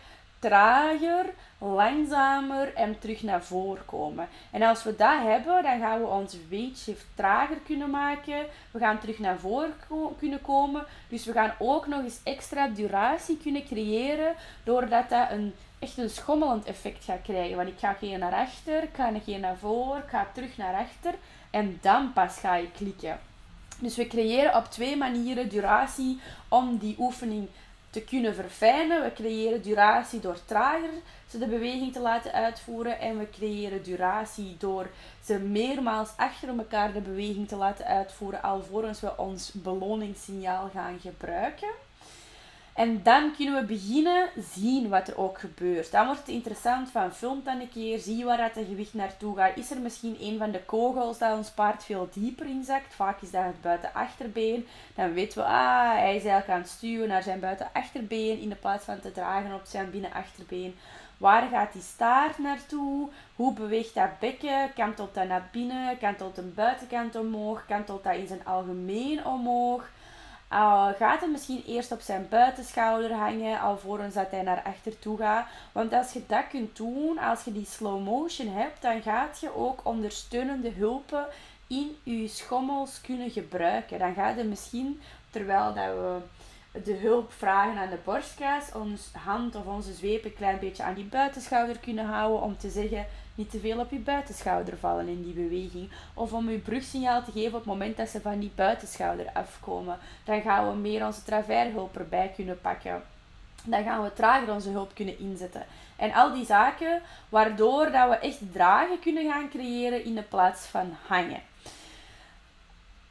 trager, 0.49 1.25
langzamer 1.59 2.75
en 2.75 2.99
terug 2.99 3.23
naar 3.23 3.43
voren 3.43 3.85
komen. 3.85 4.29
En 4.51 4.63
als 4.63 4.83
we 4.83 4.97
dat 4.97 5.23
hebben, 5.23 5.63
dan 5.63 5.81
gaan 5.81 6.01
we 6.01 6.07
onze 6.07 6.39
weight 6.49 6.91
trager 7.15 7.57
kunnen 7.67 7.91
maken. 7.91 8.47
We 8.71 8.79
gaan 8.79 8.99
terug 8.99 9.19
naar 9.19 9.39
voren 9.39 9.75
kunnen 10.19 10.41
komen. 10.41 10.85
Dus 11.09 11.25
we 11.25 11.33
gaan 11.33 11.53
ook 11.59 11.87
nog 11.87 12.03
eens 12.03 12.21
extra 12.23 12.69
duratie 12.69 13.39
kunnen 13.43 13.65
creëren, 13.65 14.35
doordat 14.65 15.09
dat 15.09 15.31
een, 15.31 15.55
echt 15.79 15.99
een 15.99 16.11
schommelend 16.11 16.65
effect 16.65 17.05
gaat 17.05 17.23
krijgen. 17.23 17.57
Want 17.57 17.69
ik 17.69 17.79
ga 17.79 17.93
geen 17.93 18.19
naar 18.19 18.35
achter, 18.35 18.83
ik 18.83 18.95
ga 18.95 19.13
geen 19.25 19.41
naar 19.41 19.57
voren, 19.57 20.03
ik 20.03 20.09
ga 20.09 20.27
terug 20.33 20.57
naar 20.57 20.75
achter 20.75 21.15
en 21.51 21.79
dan 21.81 22.13
pas 22.13 22.39
ga 22.39 22.55
je 22.55 22.71
klikken. 22.71 23.19
Dus 23.79 23.97
we 23.97 24.07
creëren 24.07 24.57
op 24.57 24.65
twee 24.65 24.97
manieren 24.97 25.49
duratie 25.49 26.21
om 26.49 26.79
die 26.79 26.97
oefening 26.99 27.47
te 27.47 27.64
kunnen 28.03 28.35
verfijnen. 28.35 29.03
We 29.03 29.13
creëren 29.13 29.63
duratie 29.63 30.21
door 30.21 30.39
trager 30.45 30.91
ze 31.27 31.39
de 31.39 31.47
beweging 31.47 31.93
te 31.93 32.01
laten 32.01 32.33
uitvoeren. 32.33 32.99
En 32.99 33.19
we 33.19 33.31
creëren 33.31 33.83
duratie 33.83 34.57
door 34.59 34.91
ze 35.25 35.39
meermaals 35.39 36.11
achter 36.17 36.49
elkaar 36.49 36.93
de 36.93 37.01
beweging 37.01 37.49
te 37.49 37.57
laten 37.57 37.87
uitvoeren. 37.87 38.43
Alvorens 38.43 39.01
we 39.01 39.17
ons 39.17 39.53
beloningssignaal 39.53 40.71
gaan 40.73 40.99
gebruiken. 41.01 41.71
En 42.75 43.03
dan 43.03 43.35
kunnen 43.37 43.61
we 43.61 43.67
beginnen 43.67 44.29
zien 44.55 44.89
wat 44.89 45.09
er 45.09 45.19
ook 45.19 45.39
gebeurt. 45.39 45.91
Dan 45.91 46.07
wordt 46.07 46.21
het 46.21 46.29
interessant 46.29 46.91
van 46.91 47.13
film 47.13 47.41
dan 47.45 47.61
een 47.61 47.69
keer, 47.69 47.99
zie 47.99 48.25
waar 48.25 48.53
de 48.55 48.65
gewicht 48.65 48.95
naartoe 48.95 49.37
gaat. 49.37 49.57
Is 49.57 49.71
er 49.71 49.81
misschien 49.81 50.17
een 50.21 50.39
van 50.39 50.51
de 50.51 50.63
kogels 50.63 51.19
dat 51.19 51.37
ons 51.37 51.51
paard 51.51 51.85
veel 51.85 52.09
dieper 52.13 52.47
inzakt? 52.47 52.95
Vaak 52.95 53.21
is 53.23 53.31
dat 53.31 53.45
het 53.45 53.61
buitenachterbeen. 53.61 54.67
Dan 54.95 55.13
weten 55.13 55.39
we, 55.39 55.45
ah, 55.45 55.93
hij 55.93 56.17
is 56.17 56.25
eigenlijk 56.25 56.49
aan 56.49 56.61
het 56.61 56.69
stuwen 56.69 57.09
naar 57.09 57.23
zijn 57.23 57.41
buitenachterbeen 57.41 58.41
in 58.41 58.49
de 58.49 58.55
plaats 58.55 58.85
van 58.85 59.01
te 59.01 59.13
dragen 59.13 59.55
op 59.55 59.65
zijn 59.65 59.91
binnenachterbeen. 59.91 60.75
Waar 61.19 61.49
gaat 61.49 61.73
die 61.73 61.83
staart 61.83 62.39
naartoe? 62.39 63.09
Hoe 63.37 63.53
beweegt 63.53 63.95
dat 63.95 64.19
bekken? 64.19 64.73
Kantelt 64.75 65.15
dat 65.15 65.29
naar 65.29 65.49
binnen? 65.53 65.99
Kantelt 65.99 66.35
de 66.35 66.43
buitenkant 66.43 67.17
omhoog? 67.17 67.67
Kantelt 67.67 68.05
dat 68.05 68.15
in 68.15 68.27
zijn 68.27 68.45
algemeen 68.45 69.27
omhoog? 69.27 69.89
Uh, 70.55 70.89
gaat 70.99 71.21
hij 71.21 71.29
misschien 71.29 71.63
eerst 71.67 71.93
op 71.93 72.01
zijn 72.01 72.27
buitenschouder 72.29 73.13
hangen, 73.13 73.61
alvorens 73.61 74.15
dat 74.15 74.31
hij 74.31 74.43
naar 74.43 74.63
achter 74.63 74.99
toe 74.99 75.19
gaat. 75.19 75.47
Want 75.73 75.93
als 75.93 76.13
je 76.13 76.23
dat 76.27 76.49
kunt 76.49 76.77
doen, 76.77 77.19
als 77.19 77.45
je 77.45 77.53
die 77.53 77.67
slow 77.67 78.05
motion 78.05 78.49
hebt, 78.49 78.83
dan 78.83 79.03
gaat 79.03 79.41
je 79.41 79.57
ook 79.57 79.81
ondersteunende 79.83 80.71
hulpen 80.71 81.27
in 81.67 81.97
je 82.03 82.29
schommels 82.29 83.01
kunnen 83.01 83.31
gebruiken. 83.31 83.99
Dan 83.99 84.15
gaat 84.15 84.37
je 84.37 84.45
misschien, 84.45 85.01
terwijl 85.31 85.75
dat 85.75 85.85
we 85.85 86.21
de 86.85 86.95
hulp 86.95 87.33
vragen 87.33 87.81
aan 87.81 87.91
de 87.91 87.99
borstkas, 88.05 88.73
ons 88.75 89.11
hand 89.13 89.55
of 89.55 89.67
onze 89.67 89.93
zweep 89.93 90.25
een 90.25 90.35
klein 90.35 90.59
beetje 90.59 90.83
aan 90.83 90.95
die 90.95 91.05
buitenschouder 91.05 91.79
kunnen 91.79 92.07
houden 92.07 92.43
om 92.43 92.57
te 92.59 92.71
zeggen 92.71 93.07
niet 93.35 93.51
te 93.51 93.59
veel 93.59 93.79
op 93.79 93.91
je 93.91 93.99
buitenschouder 93.99 94.77
vallen 94.77 95.09
in 95.09 95.23
die 95.23 95.33
beweging. 95.33 95.91
Of 96.15 96.33
om 96.33 96.51
je 96.51 96.59
brugsignaal 96.59 97.25
te 97.25 97.33
geven 97.33 97.53
op 97.53 97.59
het 97.59 97.65
moment 97.65 97.97
dat 97.97 98.09
ze 98.09 98.21
van 98.21 98.39
die 98.39 98.53
buitenschouder 98.55 99.27
afkomen. 99.33 99.99
Dan 100.25 100.41
gaan 100.41 100.71
we 100.71 100.77
meer 100.77 101.07
onze 101.07 101.23
travershulp 101.23 101.97
erbij 101.97 102.33
kunnen 102.35 102.61
pakken. 102.61 103.03
Dan 103.65 103.83
gaan 103.83 104.03
we 104.03 104.13
trager 104.13 104.53
onze 104.53 104.71
hulp 104.71 104.95
kunnen 104.95 105.19
inzetten. 105.19 105.65
En 105.97 106.13
al 106.13 106.33
die 106.33 106.45
zaken 106.45 107.01
waardoor 107.29 107.91
dat 107.91 108.09
we 108.09 108.17
echt 108.17 108.53
dragen 108.53 108.99
kunnen 108.99 109.31
gaan 109.31 109.49
creëren 109.49 110.05
in 110.05 110.15
de 110.15 110.23
plaats 110.23 110.67
van 110.67 110.97
hangen. 111.07 111.43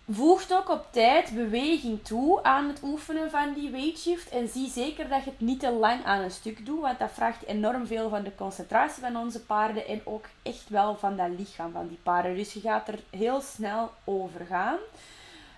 Voegt 0.10 0.54
ook 0.54 0.70
op 0.70 0.88
tijd 0.92 1.36
beweging 1.36 2.04
toe 2.04 2.44
aan 2.44 2.68
het 2.68 2.80
oefenen 2.84 3.32
van 3.32 3.54
die 3.54 3.70
weight 3.70 4.00
shift. 4.00 4.30
En 4.30 4.48
zie 4.48 4.70
zeker 4.70 5.10
dat 5.10 5.24
je 5.24 5.30
het 5.30 5.40
niet 5.40 5.60
te 5.60 5.72
lang 5.72 6.04
aan 6.04 6.22
een 6.22 6.32
stuk 6.32 6.66
doet, 6.66 6.82
want 6.82 7.00
dat 7.00 7.12
vraagt 7.12 7.46
enorm 7.46 7.88
veel 7.88 8.10
van 8.10 8.24
de 8.24 8.36
concentratie 8.36 9.02
van 9.02 9.18
onze 9.18 9.42
paarden 9.42 9.88
en 9.88 10.02
ook 10.04 10.26
echt 10.42 10.70
wel 10.70 10.98
van 10.98 11.16
dat 11.16 11.30
lichaam 11.38 11.72
van 11.72 11.88
die 11.88 12.00
paarden. 12.04 12.36
Dus 12.36 12.54
je 12.54 12.60
gaat 12.60 12.88
er 12.88 13.00
heel 13.10 13.42
snel 13.42 13.92
over 14.04 14.46
gaan. 14.46 14.78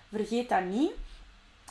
Vergeet 0.08 0.48
dat 0.48 0.64
niet. 0.64 0.92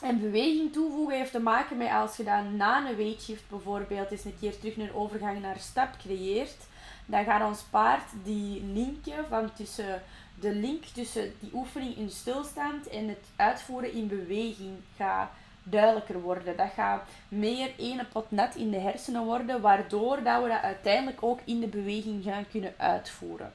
En 0.02 0.20
beweging 0.20 0.72
toevoegen 0.72 1.16
heeft 1.16 1.32
te 1.32 1.40
maken 1.40 1.76
met 1.76 1.90
als 1.90 2.16
je 2.16 2.24
dan 2.24 2.56
na 2.56 2.88
een 2.88 2.96
weight 2.96 3.22
shift 3.22 3.48
bijvoorbeeld 3.48 4.10
eens 4.10 4.24
een 4.24 4.38
keer 4.40 4.58
terug 4.58 4.76
een 4.76 4.94
overgang 4.94 5.40
naar 5.40 5.58
stap 5.58 5.88
creëert, 5.98 6.56
dan 7.06 7.24
gaat 7.24 7.48
ons 7.48 7.62
paard 7.70 8.08
die 8.24 8.64
linkje 8.72 9.24
van 9.28 9.52
tussen 9.52 10.02
de 10.40 10.54
link 10.54 10.84
tussen 10.84 11.32
die 11.40 11.50
oefening 11.54 11.96
in 11.96 12.10
stilstand 12.10 12.88
en 12.88 13.08
het 13.08 13.24
uitvoeren 13.36 13.92
in 13.92 14.08
beweging 14.08 14.76
gaat 14.96 15.30
duidelijker 15.62 16.20
worden. 16.20 16.56
Dat 16.56 16.70
gaat 16.74 17.02
meer 17.28 17.70
ene 17.76 18.04
pot 18.04 18.30
net 18.30 18.54
in 18.54 18.70
de 18.70 18.78
hersenen 18.78 19.24
worden, 19.24 19.60
waardoor 19.60 20.22
dat 20.22 20.42
we 20.42 20.48
dat 20.48 20.62
uiteindelijk 20.62 21.22
ook 21.22 21.40
in 21.44 21.60
de 21.60 21.66
beweging 21.66 22.24
gaan 22.24 22.46
kunnen 22.50 22.74
uitvoeren. 22.76 23.52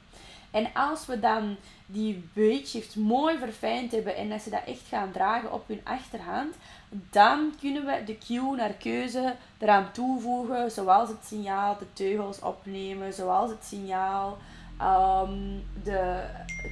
En 0.52 0.74
als 0.74 1.06
we 1.06 1.20
dan 1.20 1.58
die 1.86 2.30
weight 2.34 2.96
mooi 2.96 3.38
verfijnd 3.38 3.92
hebben 3.92 4.16
en 4.16 4.30
dat 4.30 4.42
ze 4.42 4.50
dat 4.50 4.66
echt 4.66 4.88
gaan 4.88 5.12
dragen 5.12 5.54
op 5.54 5.68
hun 5.68 5.82
achterhand, 5.84 6.56
dan 6.90 7.54
kunnen 7.60 7.86
we 7.86 8.04
de 8.06 8.18
cue 8.18 8.56
naar 8.56 8.74
keuze 8.74 9.36
eraan 9.58 9.92
toevoegen, 9.92 10.72
zoals 10.72 11.10
het 11.10 11.26
signaal 11.26 11.78
de 11.78 11.94
teugels 11.94 12.40
opnemen, 12.40 13.14
zoals 13.14 13.50
het 13.50 13.64
signaal 13.64 14.38
um, 14.84 15.64
de 15.84 16.24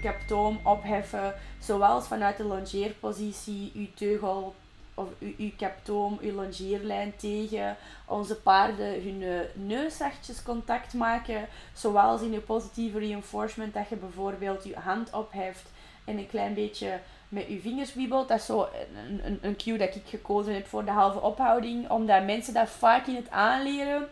kaptoom 0.02 0.60
opheffen, 0.64 1.34
zoals 1.60 2.08
vanuit 2.08 2.38
de 2.38 2.44
longeerpositie 2.44 3.72
uw 3.76 3.88
teugel 3.96 4.56
of 4.94 5.08
uw, 5.20 5.34
uw 5.38 5.52
kaptoom, 5.58 6.18
uw 6.22 6.34
longeerlijn 6.34 7.14
tegen 7.16 7.78
onze 8.06 8.36
paarden 8.36 9.04
hun 9.04 9.24
eh, 9.24 9.40
neuszachtjes 9.54 10.44
contact 10.44 10.94
maken, 10.94 11.48
zoals 11.74 12.22
in 12.22 12.32
je 12.32 12.40
positieve 12.40 13.00
reinforcement 13.00 13.74
dat 13.74 13.90
je 13.90 13.96
bijvoorbeeld 13.96 14.64
je 14.64 14.76
hand 14.76 15.14
opheft 15.14 15.70
en 16.06 16.18
een 16.18 16.28
klein 16.28 16.54
beetje 16.54 17.00
met 17.30 17.48
je 17.48 17.60
vingers 17.60 17.94
wiebelt. 17.94 18.28
Dat 18.28 18.40
is 18.40 18.46
zo 18.46 18.70
een, 19.08 19.22
een, 19.26 19.40
een 19.42 19.56
cue 19.56 19.78
dat 19.78 19.96
ik 19.96 20.04
gekozen 20.06 20.54
heb 20.54 20.68
voor 20.68 20.86
de 20.86 20.92
halve 20.92 21.22
ophouding, 21.22 21.90
omdat 21.90 22.26
mensen 22.26 22.54
dat 22.54 22.70
vaak 22.70 23.08
in 23.08 23.16
het 23.16 23.30
aanleren 23.30 24.08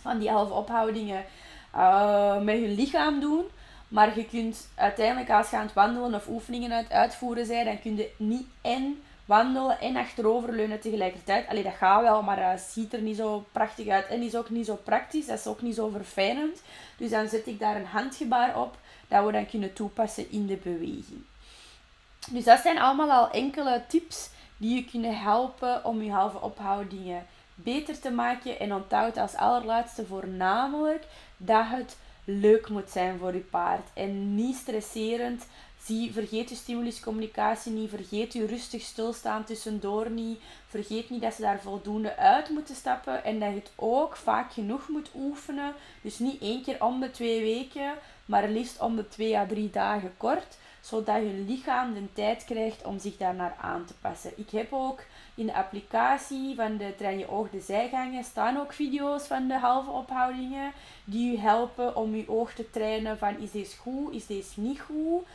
van 0.00 0.18
die 0.18 0.30
halve 0.30 0.52
ophoudingen 0.52 1.24
uh, 1.76 2.40
met 2.40 2.58
je 2.58 2.68
lichaam 2.68 3.20
doen. 3.20 3.44
Maar 3.88 4.18
je 4.18 4.26
kunt 4.26 4.68
uiteindelijk 4.74 5.30
als 5.30 5.50
je 5.50 5.56
aan 5.56 5.64
het 5.64 5.74
wandelen 5.74 6.14
of 6.14 6.28
oefeningen 6.28 6.72
uit, 6.72 6.92
uitvoeren 6.92 7.46
zijn, 7.46 7.64
dan 7.64 7.80
kun 7.80 7.96
je 7.96 8.10
niet 8.16 8.46
en 8.60 9.02
wandelen 9.24 9.80
en 9.80 9.96
achteroverleunen 9.96 10.80
tegelijkertijd. 10.80 11.48
Allee, 11.48 11.62
dat 11.62 11.74
gaat 11.74 12.02
wel, 12.02 12.22
maar 12.22 12.50
dat 12.50 12.60
ziet 12.60 12.92
er 12.92 13.00
niet 13.00 13.16
zo 13.16 13.46
prachtig 13.52 13.88
uit 13.88 14.06
en 14.06 14.22
is 14.22 14.36
ook 14.36 14.50
niet 14.50 14.66
zo 14.66 14.74
praktisch. 14.74 15.26
Dat 15.26 15.38
is 15.38 15.46
ook 15.46 15.62
niet 15.62 15.74
zo 15.74 15.88
verfijnend. 15.88 16.62
Dus 16.96 17.10
dan 17.10 17.28
zet 17.28 17.46
ik 17.46 17.58
daar 17.58 17.76
een 17.76 17.86
handgebaar 17.86 18.60
op 18.60 18.76
dat 19.08 19.24
we 19.24 19.32
dan 19.32 19.46
kunnen 19.46 19.72
toepassen 19.72 20.30
in 20.30 20.46
de 20.46 20.56
beweging. 20.56 21.22
Dus 22.30 22.44
dat 22.44 22.60
zijn 22.60 22.78
allemaal 22.78 23.10
al 23.10 23.30
enkele 23.30 23.82
tips 23.88 24.30
die 24.56 24.74
je 24.74 24.84
kunnen 24.84 25.18
helpen 25.18 25.84
om 25.84 26.02
je 26.02 26.10
halve 26.10 26.40
ophoudingen 26.40 27.26
beter 27.54 28.00
te 28.00 28.10
maken. 28.10 28.58
En 28.58 28.74
onthoud 28.74 29.16
als 29.16 29.34
allerlaatste 29.34 30.06
voornamelijk 30.06 31.04
dat 31.44 31.64
het 31.66 31.96
leuk 32.24 32.68
moet 32.68 32.90
zijn 32.90 33.18
voor 33.18 33.34
je 33.34 33.40
paard 33.40 33.88
en 33.94 34.34
niet 34.34 34.56
stresserend. 34.56 35.46
Zie, 35.84 36.12
vergeet 36.12 36.48
je 36.48 36.54
stimuluscommunicatie 36.54 37.72
niet. 37.72 37.90
Vergeet 37.90 38.32
je 38.32 38.46
rustig 38.46 38.82
stilstaan 38.82 39.44
tussendoor 39.44 40.10
niet. 40.10 40.40
Vergeet 40.66 41.10
niet 41.10 41.22
dat 41.22 41.34
ze 41.34 41.40
daar 41.40 41.60
voldoende 41.60 42.16
uit 42.16 42.48
moeten 42.48 42.74
stappen. 42.74 43.24
En 43.24 43.38
dat 43.40 43.48
je 43.48 43.54
het 43.54 43.72
ook 43.76 44.16
vaak 44.16 44.52
genoeg 44.52 44.88
moet 44.88 45.10
oefenen. 45.14 45.74
Dus 46.02 46.18
niet 46.18 46.40
één 46.40 46.62
keer 46.62 46.84
om 46.84 47.00
de 47.00 47.10
twee 47.10 47.40
weken, 47.40 47.92
maar 48.24 48.48
liefst 48.48 48.80
om 48.80 48.96
de 48.96 49.08
twee 49.08 49.38
à 49.38 49.46
drie 49.46 49.70
dagen 49.70 50.14
kort. 50.16 50.56
Zodat 50.84 51.16
je 51.16 51.44
lichaam 51.46 51.94
de 51.94 52.12
tijd 52.12 52.44
krijgt 52.44 52.84
om 52.84 52.98
zich 52.98 53.16
daarnaar 53.16 53.56
aan 53.60 53.84
te 53.84 53.94
passen. 54.00 54.32
Ik 54.36 54.50
heb 54.50 54.72
ook 54.72 55.02
in 55.34 55.46
de 55.46 55.54
applicatie 55.54 56.54
van 56.54 56.76
de 56.76 56.94
Train 56.96 57.18
Je 57.18 57.30
Oog 57.30 57.50
de 57.50 57.60
Zijgangen 57.60 58.24
staan 58.24 58.56
ook 58.56 58.72
video's 58.72 59.26
van 59.26 59.48
de 59.48 59.58
halve 59.58 59.90
ophoudingen. 59.90 60.72
Die 61.04 61.30
je 61.30 61.38
helpen 61.38 61.96
om 61.96 62.14
je 62.14 62.28
oog 62.28 62.52
te 62.52 62.70
trainen 62.70 63.18
van 63.18 63.38
is 63.38 63.50
deze 63.50 63.76
goed, 63.76 64.14
is 64.14 64.26
deze 64.26 64.60
niet 64.60 64.80
goed 64.80 65.26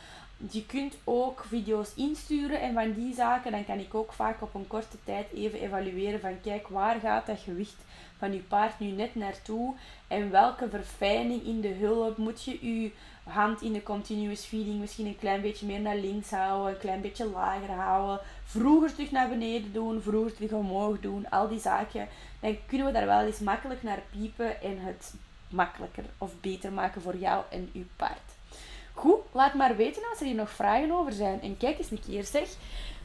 je 0.50 0.66
kunt 0.66 0.96
ook 1.04 1.44
video's 1.48 1.92
insturen 1.94 2.60
en 2.60 2.74
van 2.74 2.92
die 2.92 3.14
zaken, 3.14 3.52
dan 3.52 3.64
kan 3.64 3.78
ik 3.78 3.94
ook 3.94 4.12
vaak 4.12 4.42
op 4.42 4.54
een 4.54 4.66
korte 4.66 4.96
tijd 5.04 5.26
even 5.32 5.60
evalueren 5.60 6.20
van 6.20 6.40
kijk, 6.40 6.68
waar 6.68 7.00
gaat 7.00 7.26
dat 7.26 7.38
gewicht 7.38 7.84
van 8.18 8.32
je 8.32 8.38
paard 8.38 8.80
nu 8.80 8.86
net 8.86 9.14
naartoe 9.14 9.74
en 10.08 10.30
welke 10.30 10.68
verfijning 10.68 11.44
in 11.44 11.60
de 11.60 11.74
hulp 11.74 12.16
moet 12.16 12.44
je 12.44 12.80
je 12.80 12.90
hand 13.30 13.62
in 13.62 13.72
de 13.72 13.82
continuous 13.82 14.44
feeding 14.44 14.80
misschien 14.80 15.06
een 15.06 15.18
klein 15.18 15.40
beetje 15.40 15.66
meer 15.66 15.80
naar 15.80 15.96
links 15.96 16.30
houden, 16.30 16.72
een 16.72 16.78
klein 16.78 17.00
beetje 17.00 17.30
lager 17.30 17.70
houden, 17.70 18.20
vroeger 18.44 18.92
terug 18.94 19.10
naar 19.10 19.28
beneden 19.28 19.72
doen, 19.72 20.02
vroeger 20.02 20.34
terug 20.34 20.52
omhoog 20.52 21.00
doen, 21.00 21.30
al 21.30 21.48
die 21.48 21.60
zaken. 21.60 22.08
Dan 22.40 22.56
kunnen 22.66 22.86
we 22.86 22.92
daar 22.92 23.06
wel 23.06 23.20
eens 23.20 23.38
makkelijk 23.38 23.82
naar 23.82 24.02
piepen 24.10 24.62
en 24.62 24.78
het 24.78 25.14
makkelijker 25.48 26.04
of 26.18 26.32
beter 26.40 26.72
maken 26.72 27.02
voor 27.02 27.16
jou 27.16 27.44
en 27.50 27.70
uw 27.74 27.86
paard. 27.96 28.30
Goed, 28.94 29.20
laat 29.32 29.54
maar 29.54 29.76
weten 29.76 30.02
als 30.10 30.20
er 30.20 30.26
hier 30.26 30.34
nog 30.34 30.50
vragen 30.50 30.92
over 30.92 31.12
zijn. 31.12 31.42
En 31.42 31.56
kijk 31.56 31.78
eens 31.78 31.90
een 31.90 32.02
keer 32.06 32.24
zeg, 32.24 32.48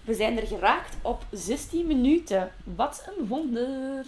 we 0.04 0.14
zijn 0.14 0.38
er 0.38 0.48
geraakt 0.48 0.96
op 1.02 1.26
16 1.32 1.88
minuten. 1.88 2.52
Wat 2.64 3.10
een 3.18 3.28
wonder! 3.28 4.06